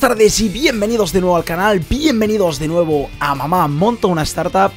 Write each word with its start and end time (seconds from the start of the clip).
buenas 0.00 0.16
tardes 0.16 0.40
y 0.40 0.48
bienvenidos 0.48 1.12
de 1.12 1.20
nuevo 1.20 1.34
al 1.34 1.42
canal, 1.42 1.80
bienvenidos 1.80 2.60
de 2.60 2.68
nuevo 2.68 3.10
a 3.18 3.34
Mamá 3.34 3.66
Monta 3.66 4.06
una 4.06 4.22
Startup. 4.22 4.70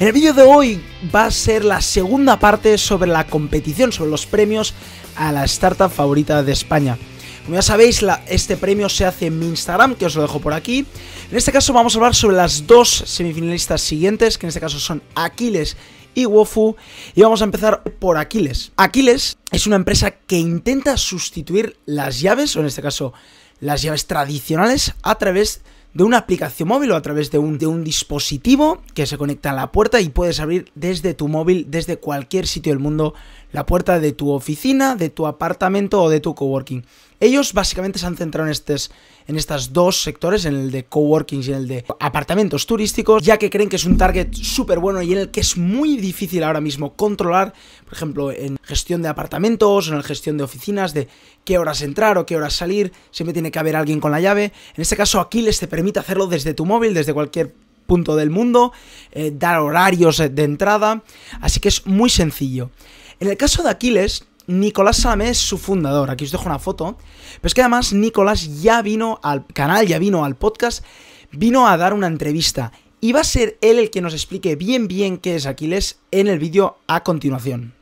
En 0.00 0.08
el 0.08 0.12
vídeo 0.12 0.32
de 0.32 0.42
hoy 0.42 0.82
va 1.14 1.26
a 1.26 1.30
ser 1.30 1.64
la 1.64 1.80
segunda 1.80 2.40
parte 2.40 2.76
sobre 2.76 3.08
la 3.08 3.28
competición, 3.28 3.92
sobre 3.92 4.10
los 4.10 4.26
premios 4.26 4.74
a 5.14 5.30
la 5.30 5.44
startup 5.44 5.88
favorita 5.88 6.42
de 6.42 6.50
España. 6.50 6.98
Como 7.44 7.54
ya 7.54 7.62
sabéis, 7.62 8.04
este 8.26 8.56
premio 8.56 8.88
se 8.88 9.04
hace 9.04 9.26
en 9.26 9.38
mi 9.38 9.46
Instagram, 9.46 9.94
que 9.94 10.06
os 10.06 10.16
lo 10.16 10.22
dejo 10.22 10.40
por 10.40 10.52
aquí. 10.52 10.84
En 11.30 11.36
este 11.36 11.52
caso 11.52 11.72
vamos 11.72 11.94
a 11.94 11.98
hablar 11.98 12.16
sobre 12.16 12.34
las 12.34 12.66
dos 12.66 12.88
semifinalistas 13.06 13.82
siguientes, 13.82 14.36
que 14.36 14.46
en 14.46 14.48
este 14.48 14.60
caso 14.60 14.80
son 14.80 15.00
Aquiles 15.14 15.76
y 16.12 16.26
Wofu. 16.26 16.74
Y 17.14 17.22
vamos 17.22 17.40
a 17.40 17.44
empezar 17.44 17.84
por 17.84 18.18
Aquiles. 18.18 18.72
Aquiles 18.76 19.38
es 19.52 19.68
una 19.68 19.76
empresa 19.76 20.10
que 20.10 20.38
intenta 20.38 20.96
sustituir 20.96 21.76
las 21.86 22.18
llaves, 22.18 22.56
o 22.56 22.60
en 22.60 22.66
este 22.66 22.82
caso 22.82 23.12
las 23.60 23.82
llaves 23.82 24.06
tradicionales, 24.06 24.94
a 25.02 25.16
través 25.16 25.62
de 25.96 26.04
una 26.04 26.18
aplicación 26.18 26.68
móvil 26.68 26.92
o 26.92 26.96
a 26.96 27.00
través 27.00 27.30
de 27.30 27.38
un, 27.38 27.56
de 27.56 27.66
un 27.66 27.82
dispositivo 27.82 28.82
que 28.92 29.06
se 29.06 29.16
conecta 29.16 29.50
a 29.50 29.54
la 29.54 29.72
puerta 29.72 29.98
y 29.98 30.10
puedes 30.10 30.40
abrir 30.40 30.70
desde 30.74 31.14
tu 31.14 31.26
móvil, 31.26 31.66
desde 31.70 31.96
cualquier 31.96 32.46
sitio 32.46 32.72
del 32.72 32.80
mundo, 32.80 33.14
la 33.52 33.66
puerta 33.66 34.00
de 34.00 34.12
tu 34.12 34.30
oficina, 34.30 34.96
de 34.96 35.10
tu 35.10 35.26
apartamento 35.26 36.02
o 36.02 36.10
de 36.10 36.20
tu 36.20 36.34
coworking. 36.34 36.84
Ellos 37.18 37.54
básicamente 37.54 37.98
se 37.98 38.06
han 38.06 38.16
centrado 38.16 38.46
en, 38.46 38.52
estos, 38.52 38.90
en 39.26 39.38
dos 39.72 40.02
sectores, 40.02 40.44
en 40.44 40.54
el 40.54 40.70
de 40.70 40.84
coworking 40.84 41.42
y 41.42 41.46
en 41.46 41.54
el 41.54 41.68
de 41.68 41.84
apartamentos 41.98 42.66
turísticos, 42.66 43.22
ya 43.22 43.38
que 43.38 43.48
creen 43.48 43.70
que 43.70 43.76
es 43.76 43.86
un 43.86 43.96
target 43.96 44.34
súper 44.34 44.80
bueno 44.80 45.00
y 45.00 45.12
en 45.12 45.18
el 45.20 45.30
que 45.30 45.40
es 45.40 45.56
muy 45.56 45.96
difícil 45.96 46.42
ahora 46.42 46.60
mismo 46.60 46.94
controlar, 46.94 47.54
por 47.84 47.94
ejemplo, 47.94 48.30
en 48.30 48.58
gestión 48.62 49.00
de 49.00 49.08
apartamentos 49.08 49.88
en 49.88 49.96
la 49.96 50.02
gestión 50.02 50.36
de 50.36 50.44
oficinas, 50.44 50.92
de 50.92 51.08
qué 51.44 51.56
horas 51.56 51.80
entrar 51.80 52.18
o 52.18 52.26
qué 52.26 52.36
horas 52.36 52.52
salir, 52.52 52.92
siempre 53.10 53.32
tiene 53.32 53.50
que 53.50 53.58
haber 53.58 53.76
alguien 53.76 54.00
con 54.00 54.12
la 54.12 54.20
llave. 54.20 54.52
En 54.74 54.82
este 54.82 54.96
caso, 54.96 55.20
Aquiles 55.20 55.58
te 55.58 55.68
permite 55.68 56.00
hacerlo 56.00 56.26
desde 56.26 56.52
tu 56.52 56.66
móvil, 56.66 56.92
desde 56.92 57.14
cualquier 57.14 57.54
punto 57.86 58.16
del 58.16 58.30
mundo, 58.30 58.72
eh, 59.12 59.32
dar 59.32 59.60
horarios 59.60 60.18
de 60.18 60.42
entrada, 60.42 61.02
así 61.40 61.60
que 61.60 61.68
es 61.68 61.86
muy 61.86 62.10
sencillo. 62.10 62.70
En 63.18 63.28
el 63.28 63.36
caso 63.36 63.62
de 63.62 63.70
Aquiles, 63.70 64.24
Nicolás 64.46 64.98
Salamé 64.98 65.30
es 65.30 65.38
su 65.38 65.56
fundador. 65.56 66.10
Aquí 66.10 66.24
os 66.24 66.32
dejo 66.32 66.46
una 66.46 66.58
foto. 66.58 66.96
Pero 67.36 67.46
es 67.46 67.54
que 67.54 67.62
además 67.62 67.92
Nicolás 67.92 68.62
ya 68.62 68.82
vino 68.82 69.20
al 69.22 69.46
canal, 69.46 69.86
ya 69.86 69.98
vino 69.98 70.24
al 70.24 70.36
podcast, 70.36 70.84
vino 71.32 71.66
a 71.66 71.76
dar 71.76 71.94
una 71.94 72.06
entrevista. 72.06 72.72
Y 73.00 73.12
va 73.12 73.20
a 73.20 73.24
ser 73.24 73.56
él 73.60 73.78
el 73.78 73.90
que 73.90 74.02
nos 74.02 74.12
explique 74.12 74.56
bien 74.56 74.88
bien 74.88 75.18
qué 75.18 75.36
es 75.36 75.46
Aquiles 75.46 75.98
en 76.10 76.26
el 76.28 76.38
vídeo 76.38 76.78
a 76.86 77.02
continuación. 77.02 77.74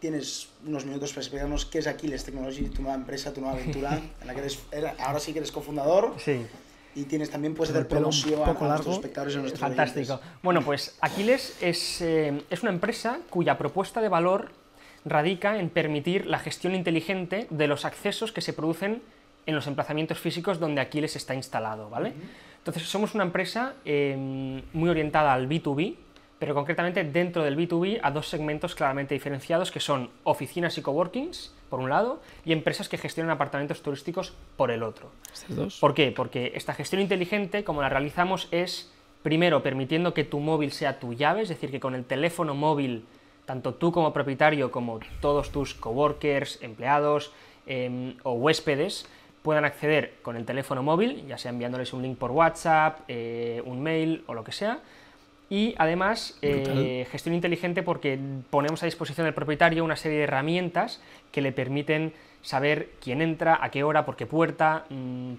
Tienes 0.00 0.48
unos 0.66 0.84
minutos 0.84 1.10
para 1.10 1.20
explicarnos 1.20 1.64
qué 1.66 1.78
es 1.78 1.86
Aquiles 1.86 2.24
Technology, 2.24 2.64
tu 2.64 2.82
nueva 2.82 2.96
empresa, 2.96 3.32
tu 3.32 3.40
nueva 3.40 3.56
aventura, 3.56 4.00
en 4.20 4.26
la 4.26 4.34
que 4.34 4.40
eres, 4.40 4.58
ahora 4.98 5.20
sí 5.20 5.32
que 5.32 5.38
eres 5.38 5.52
cofundador. 5.52 6.16
Sí. 6.18 6.40
Y 6.94 7.04
tienes 7.04 7.30
también, 7.30 7.54
puedes 7.54 7.70
hacer 7.74 7.88
promoción 7.88 8.42
a, 8.42 8.52
nuestros 8.52 8.96
espectadores 8.96 9.34
y 9.34 9.38
a 9.38 9.40
nuestros 9.40 9.60
Fantástico. 9.60 10.20
Bueno, 10.42 10.62
pues 10.62 10.96
Aquiles 11.00 11.56
es, 11.62 12.02
eh, 12.02 12.42
es 12.50 12.62
una 12.62 12.72
empresa 12.72 13.18
cuya 13.30 13.56
propuesta 13.56 14.00
de 14.00 14.08
valor 14.08 14.52
radica 15.04 15.58
en 15.58 15.70
permitir 15.70 16.26
la 16.26 16.38
gestión 16.38 16.74
inteligente 16.74 17.46
de 17.50 17.66
los 17.66 17.84
accesos 17.84 18.32
que 18.32 18.40
se 18.40 18.52
producen 18.52 19.02
en 19.46 19.54
los 19.54 19.66
emplazamientos 19.66 20.18
físicos 20.18 20.60
donde 20.60 20.80
Aquiles 20.80 21.16
está 21.16 21.34
instalado, 21.34 21.90
¿vale? 21.90 22.12
Entonces 22.58 22.84
somos 22.84 23.14
una 23.14 23.24
empresa 23.24 23.74
em, 23.84 24.62
muy 24.72 24.88
orientada 24.88 25.32
al 25.32 25.48
B2B, 25.48 25.96
pero 26.42 26.56
concretamente 26.56 27.04
dentro 27.04 27.44
del 27.44 27.56
B2B 27.56 28.00
a 28.02 28.10
dos 28.10 28.26
segmentos 28.26 28.74
claramente 28.74 29.14
diferenciados 29.14 29.70
que 29.70 29.78
son 29.78 30.10
oficinas 30.24 30.76
y 30.76 30.82
coworkings, 30.82 31.54
por 31.70 31.78
un 31.78 31.88
lado, 31.88 32.20
y 32.44 32.52
empresas 32.52 32.88
que 32.88 32.98
gestionan 32.98 33.30
apartamentos 33.30 33.80
turísticos 33.80 34.34
por 34.56 34.72
el 34.72 34.82
otro. 34.82 35.12
Dos? 35.46 35.78
¿Por 35.78 35.94
qué? 35.94 36.10
Porque 36.10 36.50
esta 36.56 36.74
gestión 36.74 37.00
inteligente, 37.00 37.62
como 37.62 37.80
la 37.80 37.88
realizamos, 37.88 38.48
es 38.50 38.90
primero 39.22 39.62
permitiendo 39.62 40.14
que 40.14 40.24
tu 40.24 40.40
móvil 40.40 40.72
sea 40.72 40.98
tu 40.98 41.14
llave, 41.14 41.42
es 41.42 41.48
decir, 41.48 41.70
que 41.70 41.78
con 41.78 41.94
el 41.94 42.04
teléfono 42.04 42.56
móvil 42.56 43.04
tanto 43.44 43.74
tú 43.74 43.92
como 43.92 44.12
propietario 44.12 44.72
como 44.72 44.98
todos 45.20 45.52
tus 45.52 45.74
coworkers, 45.74 46.60
empleados 46.60 47.32
em, 47.66 48.16
o 48.24 48.32
huéspedes 48.32 49.06
puedan 49.42 49.64
acceder 49.64 50.14
con 50.22 50.34
el 50.34 50.44
teléfono 50.44 50.82
móvil, 50.82 51.24
ya 51.28 51.38
sea 51.38 51.52
enviándoles 51.52 51.92
un 51.92 52.02
link 52.02 52.18
por 52.18 52.32
WhatsApp, 52.32 53.02
eh, 53.06 53.62
un 53.64 53.80
mail 53.80 54.24
o 54.26 54.34
lo 54.34 54.42
que 54.42 54.50
sea. 54.50 54.80
Y 55.52 55.74
además, 55.76 56.38
eh, 56.40 57.06
gestión 57.10 57.34
inteligente 57.34 57.82
porque 57.82 58.18
ponemos 58.48 58.82
a 58.82 58.86
disposición 58.86 59.26
del 59.26 59.34
propietario 59.34 59.84
una 59.84 59.96
serie 59.96 60.16
de 60.16 60.24
herramientas 60.24 61.02
que 61.30 61.42
le 61.42 61.52
permiten 61.52 62.14
saber 62.40 62.92
quién 63.02 63.20
entra, 63.20 63.58
a 63.60 63.70
qué 63.70 63.84
hora, 63.84 64.06
por 64.06 64.16
qué 64.16 64.24
puerta, 64.24 64.86
mm, 64.88 65.32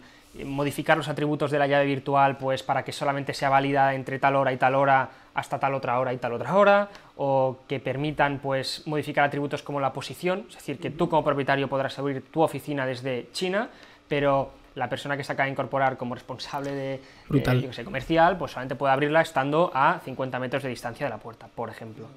modificar 0.45 0.97
los 0.97 1.07
atributos 1.07 1.49
de 1.49 1.57
la 1.57 1.65
llave 1.65 1.85
virtual 1.85 2.37
pues 2.37 2.61
para 2.61 2.83
que 2.83 2.91
solamente 2.91 3.33
sea 3.33 3.49
válida 3.49 3.95
entre 3.95 4.19
tal 4.19 4.35
hora 4.35 4.53
y 4.53 4.57
tal 4.57 4.75
hora 4.75 5.09
hasta 5.33 5.59
tal 5.59 5.73
otra 5.73 5.97
hora 5.99 6.13
y 6.13 6.17
tal 6.17 6.33
otra 6.33 6.55
hora, 6.57 6.89
o 7.17 7.61
que 7.67 7.79
permitan 7.79 8.37
pues 8.37 8.85
modificar 8.85 9.23
atributos 9.23 9.63
como 9.63 9.79
la 9.79 9.93
posición, 9.93 10.45
es 10.47 10.57
decir, 10.57 10.77
que 10.79 10.91
tú 10.91 11.09
como 11.09 11.23
propietario 11.23 11.67
podrás 11.67 11.97
abrir 11.97 12.21
tu 12.29 12.43
oficina 12.43 12.85
desde 12.85 13.29
China, 13.31 13.67
pero 14.07 14.51
la 14.75 14.89
persona 14.89 15.15
que 15.17 15.23
se 15.23 15.31
acaba 15.31 15.45
de 15.45 15.51
incorporar 15.51 15.97
como 15.97 16.15
responsable 16.15 16.71
de 16.71 17.01
eh, 17.33 17.83
comercial, 17.83 18.37
pues 18.37 18.51
solamente 18.51 18.75
puede 18.75 18.93
abrirla 18.93 19.21
estando 19.21 19.71
a 19.73 19.99
50 20.03 20.39
metros 20.39 20.63
de 20.63 20.69
distancia 20.69 21.05
de 21.05 21.09
la 21.11 21.17
puerta, 21.17 21.47
por 21.47 21.69
ejemplo. 21.69 22.07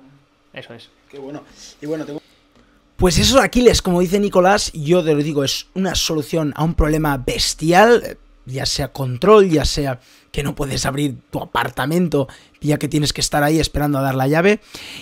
Eso 0.52 0.72
es. 0.74 0.90
Qué 1.10 1.18
bueno. 1.18 1.42
Y 1.80 1.86
bueno, 1.86 2.04
tengo... 2.04 2.22
Pues 2.96 3.18
eso, 3.18 3.42
Aquiles, 3.42 3.82
como 3.82 4.00
dice 4.00 4.18
Nicolás, 4.18 4.72
yo 4.72 5.04
te 5.04 5.12
lo 5.12 5.22
digo, 5.22 5.44
es 5.44 5.66
una 5.74 5.94
solución 5.94 6.54
a 6.56 6.64
un 6.64 6.72
problema 6.72 7.18
bestial, 7.18 8.16
ya 8.46 8.64
sea 8.64 8.88
control, 8.88 9.50
ya 9.50 9.66
sea 9.66 10.00
que 10.32 10.42
no 10.42 10.54
puedes 10.54 10.86
abrir 10.86 11.16
tu 11.30 11.40
apartamento, 11.40 12.26
ya 12.60 12.78
que 12.78 12.88
tienes 12.88 13.12
que 13.12 13.20
estar 13.20 13.42
ahí 13.42 13.60
esperando 13.60 13.98
a 13.98 14.02
dar 14.02 14.14
la 14.14 14.28
llave. 14.28 14.60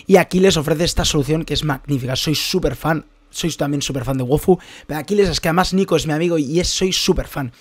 Y 0.08 0.16
Aquiles 0.16 0.56
ofrece 0.56 0.84
esta 0.84 1.04
solución 1.04 1.44
que 1.44 1.54
es 1.54 1.62
magnífica. 1.62 2.16
Soy 2.16 2.34
súper 2.34 2.74
fan, 2.74 3.04
soy 3.34 3.52
también 3.52 3.82
súper 3.82 4.04
fan 4.04 4.16
de 4.16 4.24
Wofu, 4.24 4.58
pero 4.86 5.00
Aquiles 5.00 5.28
es 5.28 5.40
que 5.40 5.48
además 5.48 5.74
Nico 5.74 5.96
es 5.96 6.06
mi 6.06 6.12
amigo 6.12 6.38
y 6.38 6.60
es, 6.60 6.68
soy 6.68 6.92
súper 6.92 7.28
fan. 7.28 7.52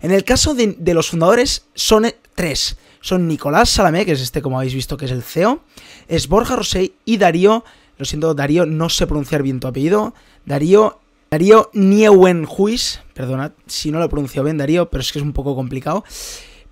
En 0.00 0.10
el 0.10 0.24
caso 0.24 0.54
de, 0.54 0.76
los 0.94 1.10
fundadores, 1.10 1.66
son 1.74 2.12
tres. 2.34 2.76
Son 3.00 3.26
Nicolás 3.26 3.70
Salamé, 3.70 4.04
que 4.04 4.12
es 4.12 4.20
este, 4.20 4.42
como 4.42 4.58
habéis 4.58 4.74
visto, 4.74 4.96
que 4.96 5.04
es 5.04 5.10
el 5.10 5.22
CEO, 5.22 5.62
es 6.08 6.28
Borja 6.28 6.56
Rosé 6.56 6.92
y 7.04 7.16
Darío 7.16 7.64
lo 8.02 8.06
siento, 8.06 8.34
Darío, 8.34 8.66
no 8.66 8.88
sé 8.88 9.06
pronunciar 9.06 9.44
bien 9.44 9.60
tu 9.60 9.68
apellido. 9.68 10.12
Darío. 10.44 10.98
Darío 11.30 11.70
Nieuwenhuis. 11.72 13.00
Perdona 13.14 13.52
si 13.66 13.92
no 13.92 14.00
lo 14.00 14.06
he 14.06 14.08
pronunciado 14.08 14.44
bien, 14.44 14.58
Darío, 14.58 14.90
pero 14.90 15.02
es 15.02 15.12
que 15.12 15.20
es 15.20 15.24
un 15.24 15.32
poco 15.32 15.54
complicado. 15.54 16.04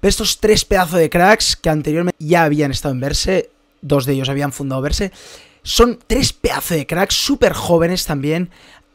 Pero 0.01 0.09
estos 0.09 0.41
tres 0.41 0.65
pedazos 0.65 0.99
de 0.99 1.09
cracks 1.09 1.55
que 1.55 1.71
anteriormente 1.71 2.17
ya 2.19 2.43
habían 2.43 2.73
estado 2.73 2.95
en 2.95 3.01
Verse, 3.01 3.51
dos 3.81 4.07
de 4.07 4.15
ellos 4.15 4.29
habían 4.29 4.53
fundado 4.53 4.83
Verse, 4.83 5.13
son 5.63 5.99
tres 6.07 6.33
pedazos 6.33 6.77
de 6.77 6.87
cracks 6.87 7.15
súper 7.15 7.53
jóvenes 7.53 8.05
también 8.05 8.51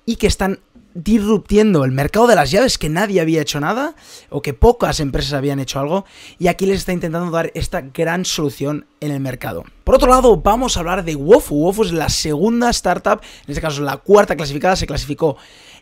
y 0.06 0.18
que 0.18 0.28
están 0.28 0.60
disruptiendo 0.96 1.84
el 1.84 1.92
mercado 1.92 2.26
de 2.26 2.36
las 2.36 2.52
llaves 2.52 2.78
que 2.78 2.88
nadie 2.88 3.20
había 3.20 3.42
hecho 3.42 3.60
nada 3.60 3.96
o 4.30 4.42
que 4.42 4.54
pocas 4.54 5.02
empresas 5.02 5.34
habían 5.34 5.60
hecho 5.60 5.80
algo 5.80 6.06
y 6.40 6.48
aquí 6.48 6.66
les 6.66 6.78
está 6.78 6.94
intentando 6.94 7.30
dar 7.32 7.52
esta 7.54 7.82
gran 7.82 8.24
solución 8.24 8.86
en 9.02 9.12
el 9.12 9.20
mercado. 9.20 9.66
Por 9.84 9.96
otro 9.96 10.10
lado, 10.10 10.38
vamos 10.38 10.78
a 10.78 10.80
hablar 10.80 11.04
de 11.04 11.16
Wofu. 11.16 11.56
Wofu 11.56 11.84
es 11.84 11.92
la 11.92 12.10
segunda 12.10 12.70
startup, 12.70 13.20
en 13.22 13.52
este 13.52 13.62
caso 13.62 13.82
la 13.82 13.98
cuarta 13.98 14.38
clasificada, 14.38 14.78
se 14.78 14.88
clasificó 14.88 15.36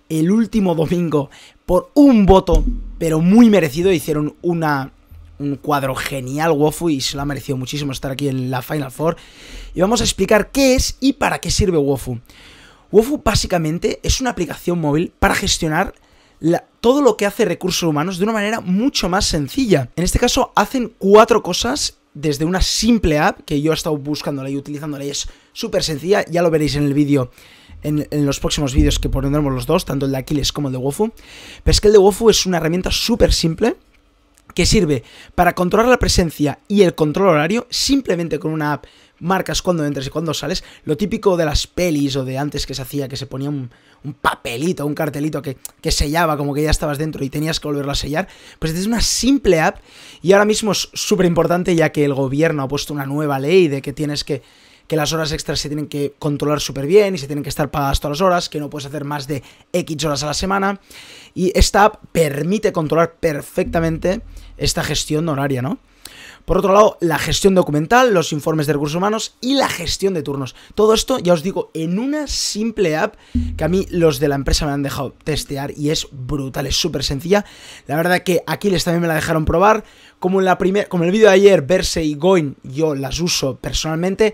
el 0.09 0.31
último 0.31 0.73
domingo 0.73 1.29
por 1.65 1.91
un 1.93 2.25
voto, 2.25 2.65
pero 2.97 3.19
muy 3.19 3.49
merecido, 3.49 3.91
hicieron 3.91 4.35
una 4.41 4.91
un 5.43 5.55
cuadro 5.57 5.95
genial 5.95 6.51
Wofu 6.51 6.89
y 6.89 7.01
se 7.01 7.15
lo 7.15 7.21
ha 7.21 7.25
merecido 7.25 7.57
muchísimo 7.57 7.91
estar 7.91 8.11
aquí 8.11 8.27
en 8.27 8.49
la 8.49 8.61
Final 8.61 8.91
Four. 8.91 9.17
Y 9.75 9.81
vamos 9.81 10.01
a 10.01 10.03
explicar 10.03 10.51
qué 10.51 10.75
es 10.75 10.97
y 10.99 11.13
para 11.13 11.39
qué 11.39 11.51
sirve 11.51 11.77
Wofu. 11.77 12.19
Wofu 12.91 13.21
básicamente 13.23 13.99
es 14.03 14.21
una 14.21 14.29
aplicación 14.29 14.79
móvil 14.79 15.11
para 15.19 15.35
gestionar 15.35 15.93
todo 16.81 17.01
lo 17.01 17.15
que 17.15 17.25
hace 17.25 17.45
recursos 17.45 17.83
humanos 17.83 18.17
de 18.17 18.25
una 18.25 18.33
manera 18.33 18.59
mucho 18.59 19.07
más 19.09 19.25
sencilla. 19.25 19.89
En 19.95 20.03
este 20.03 20.19
caso 20.19 20.51
hacen 20.55 20.93
cuatro 20.97 21.41
cosas 21.41 21.97
desde 22.13 22.45
una 22.45 22.61
simple 22.61 23.17
app 23.17 23.41
que 23.45 23.61
yo 23.61 23.71
he 23.71 23.75
estado 23.75 23.97
buscándola 23.97 24.49
y 24.49 24.57
utilizándola 24.57 25.05
y 25.05 25.09
es 25.09 25.27
súper 25.53 25.83
sencilla, 25.83 26.25
ya 26.29 26.41
lo 26.41 26.51
veréis 26.51 26.75
en 26.75 26.83
el 26.83 26.93
vídeo, 26.93 27.31
en, 27.81 28.07
los 28.25 28.39
próximos 28.39 28.73
vídeos 28.73 28.99
que 28.99 29.09
pondremos 29.09 29.53
los 29.53 29.65
dos, 29.65 29.85
tanto 29.85 30.05
el 30.05 30.11
de 30.11 30.17
Aquiles 30.17 30.51
como 30.51 30.67
el 30.67 30.73
de 30.73 30.77
Wofu. 30.77 31.11
Pero 31.63 31.71
es 31.71 31.81
que 31.81 31.87
el 31.87 31.93
de 31.93 31.99
Wofu 31.99 32.29
es 32.29 32.45
una 32.45 32.57
herramienta 32.57 32.91
súper 32.91 33.33
simple 33.33 33.77
que 34.53 34.65
sirve 34.65 35.03
para 35.35 35.55
controlar 35.55 35.89
la 35.89 35.99
presencia 35.99 36.59
y 36.67 36.83
el 36.83 36.95
control 36.95 37.29
horario 37.29 37.67
simplemente 37.69 38.39
con 38.39 38.51
una 38.51 38.73
app 38.73 38.85
marcas 39.23 39.61
cuando 39.61 39.85
entras 39.85 40.05
y 40.05 40.09
cuando 40.09 40.33
sales, 40.33 40.63
lo 40.83 40.97
típico 40.97 41.37
de 41.37 41.45
las 41.45 41.65
pelis 41.65 42.15
o 42.17 42.25
de 42.25 42.37
antes 42.37 42.65
que 42.67 42.73
se 42.73 42.81
hacía, 42.81 43.07
que 43.07 43.15
se 43.15 43.25
ponía 43.25 43.49
un, 43.49 43.69
papelito, 44.21 44.85
un 44.85 44.93
cartelito 44.93 45.41
que, 45.41 45.57
que, 45.81 45.91
sellaba 45.91 46.35
como 46.35 46.53
que 46.53 46.61
ya 46.61 46.69
estabas 46.69 46.97
dentro 46.97 47.23
y 47.23 47.29
tenías 47.29 47.59
que 47.61 47.67
volverlo 47.69 47.93
a 47.93 47.95
sellar, 47.95 48.27
pues 48.59 48.73
es 48.73 48.85
una 48.85 48.99
simple 48.99 49.61
app 49.61 49.77
y 50.21 50.33
ahora 50.33 50.43
mismo 50.43 50.73
es 50.73 50.89
súper 50.93 51.25
importante 51.25 51.73
ya 51.73 51.91
que 51.91 52.03
el 52.03 52.13
gobierno 52.13 52.63
ha 52.63 52.67
puesto 52.67 52.93
una 52.93 53.05
nueva 53.05 53.39
ley 53.39 53.69
de 53.69 53.81
que 53.81 53.93
tienes 53.93 54.25
que, 54.25 54.41
que 54.93 54.97
las 54.97 55.11
horas 55.11 55.31
extras 55.31 55.59
se 55.59 55.69
tienen 55.69 55.87
que 55.87 56.13
controlar 56.19 56.61
súper 56.61 56.85
bien 56.85 57.15
y 57.15 57.17
se 57.17 57.25
tienen 57.25 57.41
que 57.41 57.49
estar 57.49 57.71
pagadas 57.71 57.99
todas 57.99 58.19
las 58.19 58.25
horas, 58.27 58.47
que 58.47 58.59
no 58.59 58.69
puedes 58.69 58.85
hacer 58.85 59.05
más 59.05 59.25
de 59.25 59.41
X 59.73 60.05
horas 60.05 60.21
a 60.21 60.27
la 60.27 60.35
semana. 60.35 60.79
Y 61.33 61.51
esta 61.57 61.85
app 61.85 61.95
permite 62.11 62.71
controlar 62.71 63.15
perfectamente 63.15 64.21
esta 64.55 64.83
gestión 64.83 65.27
horaria, 65.29 65.63
¿no? 65.63 65.79
Por 66.45 66.59
otro 66.59 66.73
lado, 66.73 66.99
la 67.01 67.17
gestión 67.17 67.55
documental, 67.55 68.13
los 68.13 68.33
informes 68.33 68.67
de 68.67 68.73
recursos 68.73 68.97
humanos 68.97 69.35
y 69.41 69.55
la 69.55 69.67
gestión 69.67 70.13
de 70.13 70.21
turnos. 70.21 70.53
Todo 70.75 70.93
esto, 70.93 71.17
ya 71.17 71.33
os 71.33 71.41
digo, 71.41 71.71
en 71.73 71.97
una 71.97 72.27
simple 72.27 72.95
app 72.95 73.15
que 73.57 73.63
a 73.63 73.67
mí 73.69 73.87
los 73.89 74.19
de 74.19 74.27
la 74.27 74.35
empresa 74.35 74.67
me 74.67 74.73
han 74.73 74.83
dejado 74.83 75.15
testear 75.23 75.71
y 75.75 75.89
es 75.89 76.07
brutal, 76.11 76.67
es 76.67 76.75
súper 76.75 77.03
sencilla. 77.03 77.45
La 77.87 77.95
verdad 77.95 78.21
que 78.21 78.43
aquí 78.45 78.69
les 78.69 78.83
también 78.83 79.01
me 79.01 79.07
la 79.07 79.15
dejaron 79.15 79.45
probar. 79.45 79.85
Como 80.19 80.39
en, 80.39 80.45
la 80.45 80.57
primer, 80.57 80.87
como 80.87 81.03
en 81.03 81.07
el 81.07 81.13
vídeo 81.13 81.29
de 81.29 81.33
ayer, 81.33 81.63
Verse 81.63 82.03
y 82.03 82.13
Goin, 82.13 82.55
yo 82.61 82.93
las 82.93 83.19
uso 83.19 83.57
personalmente. 83.57 84.33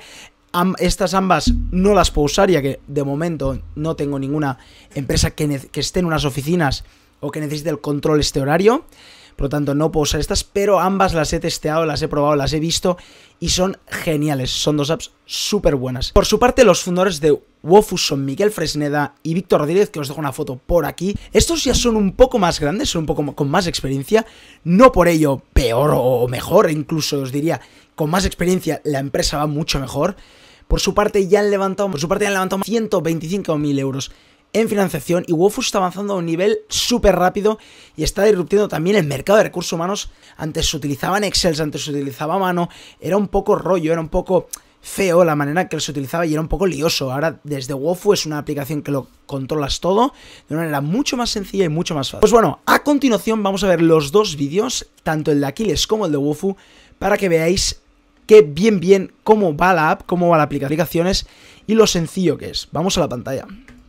Estas 0.80 1.14
ambas 1.14 1.54
no 1.72 1.94
las 1.94 2.12
puedo 2.12 2.26
usar 2.26 2.50
ya 2.50 2.62
que 2.62 2.80
de 2.88 3.04
momento 3.04 3.60
no 3.76 3.96
tengo 3.96 4.20
ninguna 4.20 4.58
empresa 4.96 5.32
que, 5.32 5.60
que 5.72 5.80
esté 5.80 6.00
en 6.00 6.06
unas 6.06 6.26
oficinas 6.26 6.84
o 7.20 7.32
que 7.32 7.40
necesite 7.40 7.70
el 7.70 7.82
control 7.82 8.20
este 8.20 8.42
horario. 8.42 8.86
Por 9.40 9.46
lo 9.46 9.50
tanto, 9.52 9.74
no 9.74 9.90
puedo 9.90 10.02
usar 10.02 10.20
estas, 10.20 10.44
pero 10.44 10.82
ambas 10.82 11.14
las 11.14 11.32
he 11.32 11.40
testeado, 11.40 11.86
las 11.86 12.02
he 12.02 12.10
probado, 12.10 12.36
las 12.36 12.52
he 12.52 12.60
visto 12.60 12.98
y 13.40 13.48
son 13.48 13.78
geniales. 13.88 14.52
Son 14.52 14.76
dos 14.76 14.90
apps 14.90 15.12
súper 15.26 15.76
buenas. 15.76 16.12
Por 16.12 16.26
su 16.26 16.40
parte, 16.40 16.66
los 16.66 16.84
fundadores 16.84 17.22
de 17.22 17.40
Wofu 17.64 17.98
son 17.98 18.26
Miguel 18.26 18.52
Fresneda 18.52 19.16
y 19.24 19.34
Víctor 19.34 19.62
Rodríguez, 19.62 19.92
que 19.92 20.02
os 20.02 20.10
dejo 20.10 20.20
una 20.20 20.34
foto 20.34 20.58
por 20.58 20.86
aquí. 20.86 21.16
Estos 21.32 21.64
ya 21.64 21.74
son 21.74 21.96
un 21.96 22.18
poco 22.18 22.38
más 22.38 22.60
grandes, 22.60 22.90
son 22.90 23.04
un 23.04 23.06
poco 23.06 23.34
con 23.34 23.50
más 23.50 23.66
experiencia. 23.66 24.26
No 24.66 24.92
por 24.92 25.08
ello 25.08 25.42
peor 25.54 25.92
o 25.96 26.28
mejor, 26.28 26.70
incluso 26.70 27.22
os 27.22 27.32
diría, 27.32 27.62
con 27.96 28.10
más 28.10 28.26
experiencia 28.26 28.82
la 28.84 29.00
empresa 29.00 29.38
va 29.38 29.48
mucho 29.48 29.80
mejor. 29.80 30.18
Por 30.68 30.82
su 30.82 30.94
parte 30.94 31.30
ya 31.30 31.40
han 31.40 31.50
levantado, 31.50 31.90
por 31.90 32.02
su 32.02 32.10
parte 32.10 32.28
han 32.28 32.34
levantado 32.34 32.62
125.000 32.62 33.80
euros 33.80 34.12
en 34.54 34.68
financiación 34.68 35.24
y 35.28 35.34
Wofu 35.34 35.62
está 35.62 35.78
avanzando 35.78 36.14
a 36.14 36.18
un 36.18 36.26
nivel 36.26 36.60
súper 36.70 37.16
rápido 37.16 37.60
y 37.96 38.04
está 38.04 38.24
disruptiendo 38.24 38.68
también 38.68 38.96
el 38.96 39.06
mercado 39.06 39.38
de 39.38 39.44
recursos 39.44 39.74
humanos. 39.74 40.10
Antes 40.38 40.70
se 40.70 40.78
utilizaban 40.78 41.24
Excel, 41.24 41.60
antes 41.62 41.86
se 41.86 41.92
utilizaba 41.92 42.40
mano, 42.40 42.70
era 43.00 43.18
un 43.18 43.28
poco 43.28 43.56
rollo, 43.56 43.92
era 43.92 44.02
un 44.02 44.10
poco 44.10 44.48
feo 44.82 45.26
la 45.26 45.36
manera 45.36 45.68
que 45.68 45.80
se 45.80 45.92
utilizaba 45.92 46.26
y 46.26 46.34
era 46.34 46.42
un 46.42 46.48
poco 46.48 46.66
lioso. 46.66 47.12
Ahora 47.12 47.40
desde 47.44 47.74
Wofu 47.74 48.14
es 48.14 48.26
una 48.26 48.38
aplicación 48.38 48.82
que 48.82 48.92
lo 48.92 49.08
controlas 49.26 49.80
todo 49.80 50.14
de 50.48 50.56
una 50.56 50.64
manera 50.64 50.82
mucho 50.82 51.18
más 51.18 51.30
sencilla 51.30 51.66
y 51.66 51.70
mucho 51.70 51.96
más 51.96 52.10
fácil. 52.10 52.22
Pues 52.22 52.32
bueno, 52.32 52.60
a 52.66 52.84
continuación 52.84 53.44
vamos 53.44 53.64
a 53.64 53.68
ver 53.68 53.82
los 53.82 54.12
dos 54.12 54.36
vídeos, 54.36 54.88
tanto 55.04 55.32
el 55.32 55.42
de 55.42 55.48
Aquiles 55.48 55.86
como 55.86 56.06
el 56.06 56.12
de 56.12 56.18
Wofu, 56.18 56.56
para 56.98 57.18
que 57.18 57.30
veáis 57.30 57.82
que 58.26 58.42
bien 58.42 58.80
bien 58.80 59.12
cómo 59.24 59.56
va 59.56 59.74
la 59.74 59.92
app, 59.92 60.04
cómo 60.06 60.30
va 60.30 60.38
la 60.38 60.44
aplicaciones 60.44 61.28
y 61.68 61.76
lo 61.76 61.88
sencillo 61.88 62.38
que 62.38 62.50
es. 62.50 62.68
Vamos 62.72 62.98
a 62.98 63.02
la 63.02 63.10
pantalla. 63.10 63.46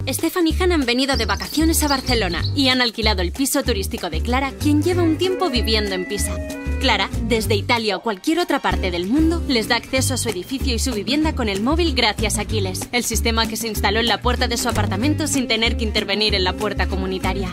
Stefan 0.08 0.47
y 0.47 0.55
Han 0.61 0.73
han 0.73 0.87
venido 0.87 1.17
de 1.17 1.26
vacaciones 1.26 1.82
a 1.82 1.88
Barcelona 1.88 2.43
y 2.56 2.69
han 2.69 2.81
alquilado 2.81 3.23
el 3.23 3.32
piso 3.32 3.62
turístico 3.62 4.11
de 4.11 4.23
Clara, 4.23 4.52
quien 4.61 4.82
lleva 4.82 5.02
un 5.02 5.19
tiempo 5.19 5.50
viviendo 5.50 5.94
en 5.94 6.06
Pisa. 6.06 6.37
Clara, 6.81 7.11
desde 7.29 7.55
Italia 7.55 7.97
o 7.97 8.02
cualquier 8.02 8.38
otra 8.38 8.61
parte 8.61 8.91
del 8.91 9.06
mundo, 9.06 9.43
les 9.47 9.69
da 9.69 9.76
acceso 9.76 10.14
a 10.14 10.17
su 10.17 10.31
edificio 10.31 10.75
y 10.75 10.79
su 10.79 10.93
vivienda 10.93 11.35
con 11.35 11.49
el 11.49 11.62
móvil 11.62 11.94
gracias 11.94 12.38
a 12.38 12.43
Aquiles, 12.43 12.88
el 12.93 13.05
sistema 13.05 13.47
que 13.47 13.56
se 13.56 13.69
instaló 13.69 14.00
en 14.00 14.06
la 14.06 14.23
puerta 14.23 14.49
de 14.49 14.56
su 14.56 14.69
apartamento 14.69 15.26
sin 15.26 15.47
tener 15.47 15.76
que 15.76 15.85
intervenir 15.85 16.35
en 16.35 16.44
la 16.44 16.55
puerta 16.55 16.87
comunitaria. 16.87 17.53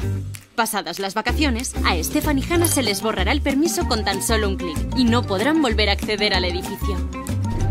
Pasadas 0.56 1.00
las 1.00 1.14
vacaciones, 1.14 1.76
a 1.86 2.02
Stefan 2.02 2.40
y 2.40 2.44
Hannah 2.44 2.68
se 2.68 2.82
les 2.82 3.02
borrará 3.02 3.32
el 3.32 3.42
permiso 3.42 3.88
con 3.88 4.04
tan 4.06 4.24
solo 4.24 4.48
un 4.48 4.56
clic 4.56 4.78
y 4.96 5.04
no 5.04 5.22
podrán 5.24 5.62
volver 5.62 5.90
a 5.90 5.92
acceder 5.92 6.34
al 6.34 6.46
edificio. 6.46 7.07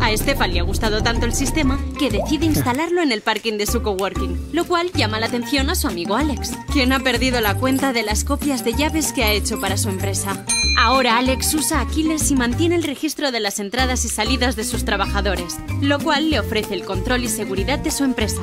A 0.06 0.12
Estefan 0.12 0.54
le 0.54 0.60
ha 0.60 0.62
gustado 0.62 1.02
tanto 1.02 1.26
el 1.26 1.34
sistema 1.34 1.80
que 1.98 2.12
decide 2.12 2.44
instalarlo 2.46 3.02
en 3.02 3.10
el 3.10 3.22
parking 3.22 3.54
de 3.54 3.66
su 3.66 3.82
coworking, 3.82 4.50
lo 4.52 4.64
cual 4.64 4.92
llama 4.92 5.18
la 5.18 5.26
atención 5.26 5.68
a 5.68 5.74
su 5.74 5.88
amigo 5.88 6.14
Alex, 6.14 6.52
quien 6.72 6.92
ha 6.92 7.00
perdido 7.00 7.40
la 7.40 7.56
cuenta 7.56 7.92
de 7.92 8.04
las 8.04 8.22
copias 8.22 8.64
de 8.64 8.74
llaves 8.74 9.12
que 9.12 9.24
ha 9.24 9.32
hecho 9.32 9.60
para 9.60 9.76
su 9.76 9.88
empresa. 9.88 10.46
Ahora 10.78 11.18
Alex 11.18 11.52
usa 11.54 11.80
Aquiles 11.80 12.30
y 12.30 12.36
mantiene 12.36 12.76
el 12.76 12.84
registro 12.84 13.32
de 13.32 13.40
las 13.40 13.58
entradas 13.58 14.04
y 14.04 14.08
salidas 14.08 14.54
de 14.54 14.62
sus 14.62 14.84
trabajadores, 14.84 15.56
lo 15.80 15.98
cual 15.98 16.30
le 16.30 16.38
ofrece 16.38 16.74
el 16.74 16.84
control 16.84 17.24
y 17.24 17.28
seguridad 17.28 17.80
de 17.80 17.90
su 17.90 18.04
empresa. 18.04 18.42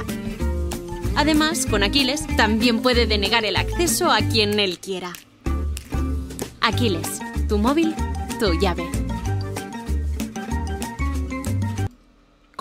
Además, 1.15 1.65
con 1.65 1.83
Aquiles 1.83 2.27
también 2.35 2.81
puede 2.81 3.07
denegar 3.07 3.45
el 3.45 3.55
acceso 3.55 4.11
a 4.11 4.19
quien 4.19 4.59
él 4.59 4.79
quiera. 4.79 5.13
Aquiles, 6.59 7.21
tu 7.47 7.57
móvil, 7.57 7.95
tu 8.37 8.51
llave. 8.59 9.02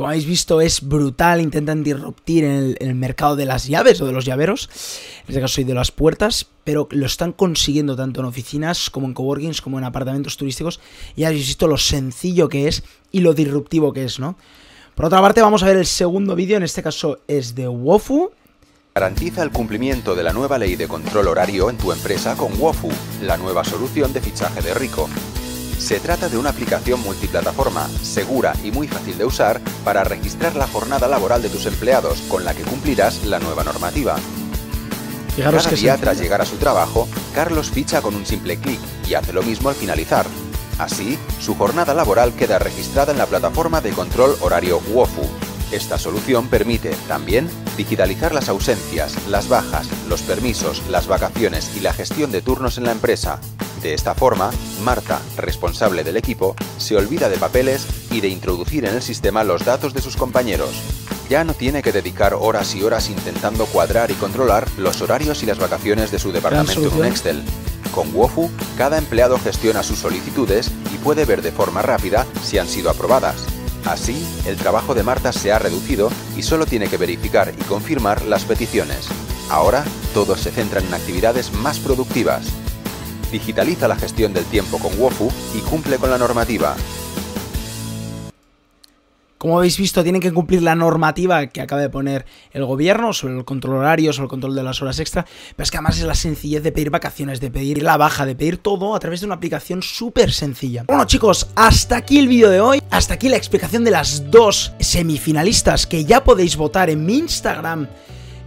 Como 0.03 0.11
habéis 0.11 0.27
visto, 0.27 0.61
es 0.61 0.81
brutal. 0.81 1.41
Intentan 1.41 1.85
disruptir 1.85 2.43
en 2.43 2.77
el, 2.81 2.95
mercado 2.97 3.37
de 3.37 3.47
las 3.47 3.69
llaves 3.69 4.01
o 4.01 4.07
de 4.07 4.11
los 4.11 4.25
llaveros. 4.25 4.69
En 5.19 5.29
este 5.29 5.41
caso, 5.41 5.55
soy 5.55 5.63
de 5.63 5.75
las 5.75 5.93
puertas. 5.93 6.49
Pero 6.65 6.89
lo 6.91 7.07
están 7.07 7.31
consiguiendo 7.31 7.95
tanto 7.95 8.19
en 8.19 8.27
oficinas 8.27 8.91
como 8.91 9.07
en 9.07 9.15
coworkings, 9.15 9.61
como 9.61 9.79
en 9.79 9.85
apartamentos 9.85 10.37
turísticos. 10.37 10.81
Y 11.15 11.23
habéis 11.23 11.47
visto 11.47 11.69
lo 11.69 11.79
sencillo 11.79 12.49
que 12.49 12.67
es 12.67 12.83
y 13.13 13.21
lo 13.21 13.33
disruptivo 13.33 13.93
que 13.93 14.03
es, 14.03 14.19
¿no? 14.19 14.37
Por 14.97 15.05
otra 15.05 15.21
parte, 15.21 15.41
vamos 15.41 15.63
a 15.63 15.67
ver 15.67 15.77
el 15.77 15.87
segundo 15.87 16.35
vídeo. 16.35 16.57
En 16.57 16.65
este 16.65 16.83
caso 16.83 17.21
es 17.29 17.55
de 17.55 17.69
Wofu. 17.69 18.33
Garantiza 18.97 19.45
el 19.45 19.53
cumplimiento 19.53 20.17
de 20.17 20.25
la 20.25 20.33
nueva 20.33 20.59
ley 20.59 20.75
de 20.75 20.89
control 20.89 21.29
horario 21.29 21.71
en 21.71 21.79
tu 21.79 21.93
empresa 21.93 22.35
con 22.37 22.61
Wofu, 22.61 22.91
la 23.23 23.37
nueva 23.37 23.63
solución 23.63 24.13
de 24.13 24.21
fichaje 24.21 24.63
de 24.63 24.75
rico. 24.75 25.09
Se 25.82 25.99
trata 25.99 26.29
de 26.29 26.38
una 26.38 26.50
aplicación 26.50 27.00
multiplataforma, 27.00 27.88
segura 28.02 28.55
y 28.62 28.70
muy 28.70 28.87
fácil 28.87 29.19
de 29.19 29.25
usar 29.25 29.61
para 29.84 30.05
registrar 30.05 30.55
la 30.55 30.69
jornada 30.69 31.08
laboral 31.08 31.43
de 31.43 31.49
tus 31.49 31.67
empleados, 31.67 32.20
con 32.29 32.44
la 32.44 32.55
que 32.55 32.62
cumplirás 32.62 33.25
la 33.25 33.40
nueva 33.40 33.64
normativa. 33.64 34.14
Cada 35.37 35.61
día 35.61 35.96
tras 35.96 36.20
llegar 36.20 36.40
a 36.40 36.46
su 36.46 36.56
trabajo, 36.56 37.08
Carlos 37.34 37.73
ficha 37.73 38.00
con 38.00 38.14
un 38.14 38.25
simple 38.25 38.58
clic 38.58 38.79
y 39.08 39.14
hace 39.14 39.32
lo 39.32 39.43
mismo 39.43 39.70
al 39.70 39.75
finalizar. 39.75 40.25
Así, 40.79 41.19
su 41.40 41.56
jornada 41.56 41.94
laboral 41.94 42.32
queda 42.34 42.61
registrada 42.61 43.11
en 43.11 43.19
la 43.19 43.26
plataforma 43.26 43.81
de 43.81 43.90
control 43.90 44.37
horario 44.40 44.81
WOFU. 44.94 45.29
Esta 45.73 45.99
solución 45.99 46.46
permite, 46.46 46.90
también, 47.08 47.50
digitalizar 47.76 48.32
las 48.32 48.49
ausencias, 48.49 49.17
las 49.26 49.49
bajas, 49.49 49.88
los 50.08 50.23
permisos, 50.23 50.81
las 50.88 51.08
vacaciones 51.08 51.73
y 51.76 51.81
la 51.81 51.93
gestión 51.93 52.31
de 52.31 52.40
turnos 52.40 52.79
en 52.79 52.84
la 52.84 52.93
empresa, 52.93 53.40
de 53.82 53.94
esta 53.94 54.14
forma, 54.14 54.50
Marta, 54.82 55.20
responsable 55.37 56.05
del 56.05 56.17
equipo, 56.17 56.55
se 56.79 56.96
olvida 56.96 57.29
de 57.29 57.37
papeles 57.37 57.87
y 58.11 58.20
de 58.20 58.29
introducir 58.29 58.84
en 58.84 58.94
el 58.94 59.02
sistema 59.02 59.44
los 59.44 59.64
datos 59.64 59.93
de 59.93 60.00
sus 60.00 60.17
compañeros. 60.17 60.70
Ya 61.29 61.44
no 61.44 61.55
tiene 61.55 61.82
que 61.82 61.93
dedicar 61.93 62.34
horas 62.34 62.75
y 62.75 62.82
horas 62.82 63.11
intentando 63.11 63.67
cuadrar 63.67 64.11
y 64.11 64.14
controlar 64.14 64.69
los 64.76 65.00
horarios 65.00 65.43
y 65.43 65.46
las 65.46 65.58
vacaciones 65.58 66.11
de 66.11 66.19
su 66.19 66.31
departamento 66.31 66.87
en 66.87 66.94
un 66.94 67.05
Excel. 67.06 67.43
Con 67.93 68.14
Wofu, 68.14 68.50
cada 68.79 68.99
empleado 68.99 69.38
gestiona 69.38 69.82
sus 69.82 69.99
solicitudes 69.99 70.70
y 70.94 70.98
puede 70.98 71.24
ver 71.24 71.43
de 71.43 71.53
forma 71.53 71.82
rápida 71.82 72.27
si 72.43 72.58
han 72.58 72.69
sido 72.69 72.91
aprobadas. 72.91 73.44
Así, 73.84 74.24
el 74.46 74.56
trabajo 74.56 74.94
de 74.94 75.03
Marta 75.03 75.32
se 75.32 75.51
ha 75.51 75.58
reducido 75.58 76.10
y 76.36 76.43
solo 76.43 76.67
tiene 76.67 76.89
que 76.89 76.98
verificar 76.98 77.53
y 77.58 77.65
confirmar 77.65 78.22
las 78.22 78.44
peticiones. 78.44 79.08
Ahora, 79.51 79.84
todos 80.15 80.41
se 80.41 80.53
centran 80.53 80.86
en 80.86 80.94
actividades 80.94 81.53
más 81.53 81.79
productivas, 81.79 82.46
digitaliza 83.32 83.89
la 83.89 83.96
gestión 83.96 84.32
del 84.32 84.44
tiempo 84.44 84.79
con 84.79 84.93
Wofu 85.01 85.29
y 85.56 85.60
cumple 85.60 85.96
con 85.96 86.10
la 86.10 86.19
normativa. 86.19 86.77
Como 89.43 89.58
habéis 89.58 89.77
visto, 89.77 90.05
tienen 90.05 90.22
que 90.22 90.31
cumplir 90.31 90.62
la 90.62 90.77
normativa 90.77 91.48
que 91.48 91.60
acaba 91.60 91.81
de 91.81 91.91
poner 91.91 92.24
el 92.53 92.65
gobierno 92.65 93.12
sobre 93.12 93.36
el 93.36 93.44
control 93.44 93.79
horario, 93.79 94.12
sobre 94.12 94.27
el 94.27 94.31
control 94.31 94.55
de 94.55 94.62
las 94.62 94.81
horas 94.81 95.01
extra. 95.01 95.27
Pero 95.56 95.65
es 95.65 95.70
que 95.72 95.79
además 95.79 95.98
es 95.98 96.05
la 96.05 96.15
sencillez 96.15 96.62
de 96.62 96.70
pedir 96.70 96.91
vacaciones, 96.91 97.41
de 97.41 97.51
pedir 97.51 97.82
la 97.82 97.96
baja, 97.96 98.24
de 98.24 98.36
pedir 98.36 98.58
todo 98.58 98.94
a 98.94 99.01
través 99.01 99.19
de 99.19 99.27
una 99.27 99.34
aplicación 99.34 99.82
súper 99.82 100.31
sencilla. 100.32 100.84
Bueno 100.86 101.06
chicos, 101.06 101.48
hasta 101.56 101.96
aquí 101.96 102.20
el 102.20 102.29
vídeo 102.29 102.51
de 102.51 102.60
hoy. 102.60 102.81
Hasta 102.91 103.15
aquí 103.15 103.29
la 103.29 103.36
explicación 103.36 103.82
de 103.82 103.91
las 103.91 104.31
dos 104.31 104.74
semifinalistas 104.79 105.89
que 105.89 106.05
ya 106.05 106.22
podéis 106.22 106.56
votar 106.56 106.89
en 106.89 107.05
mi 107.05 107.19
Instagram 107.19 107.89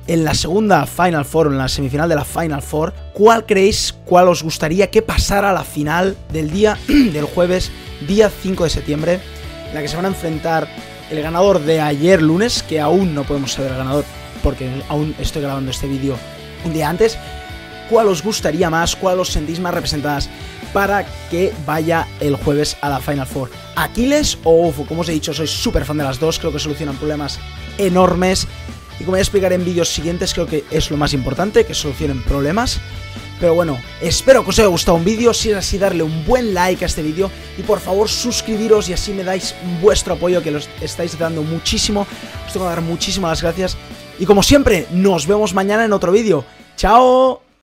en 0.07 0.23
la 0.23 0.33
segunda 0.33 0.85
Final 0.85 1.25
Four, 1.25 1.47
en 1.47 1.57
la 1.57 1.67
semifinal 1.67 2.09
de 2.09 2.15
la 2.15 2.25
Final 2.25 2.61
Four, 2.61 2.93
¿cuál 3.13 3.45
creéis, 3.45 3.95
cuál 4.05 4.27
os 4.27 4.43
gustaría 4.43 4.91
que 4.91 5.01
pasara 5.01 5.49
a 5.49 5.53
la 5.53 5.63
final 5.63 6.15
del 6.31 6.51
día 6.51 6.77
del 6.87 7.25
jueves, 7.25 7.71
día 8.07 8.29
5 8.29 8.63
de 8.63 8.69
septiembre, 8.69 9.19
en 9.69 9.75
la 9.75 9.81
que 9.81 9.87
se 9.87 9.95
van 9.95 10.05
a 10.05 10.09
enfrentar 10.09 10.67
el 11.09 11.21
ganador 11.21 11.59
de 11.59 11.81
ayer 11.81 12.21
lunes, 12.21 12.63
que 12.63 12.79
aún 12.79 13.15
no 13.15 13.23
podemos 13.23 13.53
saber 13.53 13.71
el 13.71 13.77
ganador 13.77 14.05
porque 14.43 14.69
aún 14.89 15.15
estoy 15.19 15.41
grabando 15.41 15.71
este 15.71 15.87
vídeo 15.87 16.17
un 16.65 16.73
día 16.73 16.89
antes? 16.89 17.17
¿Cuál 17.89 18.07
os 18.07 18.23
gustaría 18.23 18.69
más? 18.69 18.95
¿Cuál 18.95 19.19
os 19.19 19.29
sentís 19.29 19.59
más 19.59 19.73
representadas 19.73 20.29
para 20.73 21.05
que 21.29 21.53
vaya 21.65 22.07
el 22.19 22.35
jueves 22.35 22.77
a 22.81 22.89
la 22.89 22.99
Final 22.99 23.27
Four? 23.27 23.51
¿Aquiles 23.75 24.37
o 24.43 24.67
UFO? 24.67 24.85
Como 24.85 25.01
os 25.01 25.09
he 25.09 25.13
dicho, 25.13 25.33
soy 25.33 25.47
súper 25.47 25.85
fan 25.85 25.97
de 25.97 26.03
las 26.03 26.19
dos, 26.19 26.39
creo 26.39 26.51
que 26.51 26.59
solucionan 26.59 26.95
problemas 26.95 27.39
enormes 27.77 28.47
y 28.99 29.03
como 29.03 29.11
voy 29.11 29.19
a 29.19 29.21
explicar 29.21 29.53
en 29.53 29.65
vídeos 29.65 29.89
siguientes, 29.89 30.33
creo 30.33 30.47
que 30.47 30.63
es 30.71 30.91
lo 30.91 30.97
más 30.97 31.13
importante, 31.13 31.65
que 31.65 31.73
solucionen 31.73 32.23
problemas. 32.23 32.79
Pero 33.39 33.53
bueno, 33.53 33.77
espero 34.01 34.43
que 34.43 34.51
os 34.51 34.59
haya 34.59 34.69
gustado 34.69 34.97
un 34.97 35.03
vídeo, 35.03 35.33
si 35.33 35.51
es 35.51 35.57
así 35.57 35.77
darle 35.77 36.03
un 36.03 36.25
buen 36.25 36.53
like 36.53 36.85
a 36.85 36.87
este 36.87 37.01
vídeo 37.01 37.29
y 37.57 37.63
por 37.63 37.81
favor 37.81 38.07
suscribiros 38.07 38.87
y 38.87 38.93
así 38.93 39.11
me 39.11 39.25
dais 39.25 39.53
vuestro 39.81 40.13
apoyo 40.13 40.41
que 40.41 40.51
los 40.51 40.69
estáis 40.81 41.19
dando 41.19 41.41
muchísimo, 41.41 42.07
os 42.47 42.53
tengo 42.53 42.65
que 42.65 42.69
dar 42.69 42.81
muchísimas 42.81 43.41
gracias 43.41 43.77
y 44.19 44.25
como 44.25 44.43
siempre, 44.43 44.87
nos 44.91 45.27
vemos 45.27 45.53
mañana 45.53 45.85
en 45.85 45.93
otro 45.93 46.11
vídeo. 46.11 46.45
¡Chao! 46.77 47.44